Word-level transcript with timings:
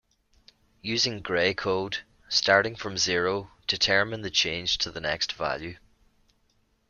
Using 0.81 1.21
Gray 1.21 1.53
code, 1.53 1.99
starting 2.27 2.75
from 2.75 2.97
zero, 2.97 3.51
determine 3.67 4.23
the 4.23 4.31
change 4.31 4.79
to 4.79 4.89
the 4.89 4.99
next 4.99 5.33
value. 5.33 5.77